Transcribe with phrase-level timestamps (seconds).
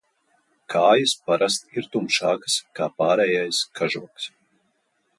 [0.73, 4.31] Kājas parasti ir tumšākas kā pārējais kažoks.